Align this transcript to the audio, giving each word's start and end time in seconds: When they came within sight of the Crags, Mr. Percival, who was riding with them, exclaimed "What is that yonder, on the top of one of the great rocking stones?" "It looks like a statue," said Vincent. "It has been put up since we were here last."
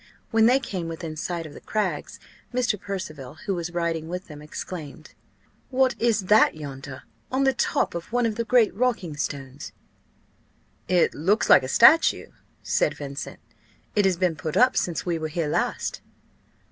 When 0.31 0.47
they 0.47 0.59
came 0.59 0.87
within 0.87 1.15
sight 1.15 1.45
of 1.45 1.53
the 1.53 1.61
Crags, 1.61 2.19
Mr. 2.51 2.81
Percival, 2.81 3.35
who 3.45 3.53
was 3.53 3.69
riding 3.69 4.07
with 4.07 4.25
them, 4.29 4.41
exclaimed 4.41 5.13
"What 5.69 5.93
is 6.01 6.21
that 6.21 6.55
yonder, 6.55 7.03
on 7.31 7.43
the 7.43 7.53
top 7.53 7.93
of 7.93 8.11
one 8.11 8.25
of 8.25 8.33
the 8.33 8.43
great 8.43 8.73
rocking 8.73 9.15
stones?" 9.15 9.73
"It 10.87 11.13
looks 11.13 11.51
like 11.51 11.61
a 11.61 11.67
statue," 11.67 12.31
said 12.63 12.95
Vincent. 12.97 13.39
"It 13.95 14.05
has 14.05 14.17
been 14.17 14.35
put 14.35 14.57
up 14.57 14.75
since 14.75 15.05
we 15.05 15.19
were 15.19 15.27
here 15.27 15.47
last." 15.47 16.01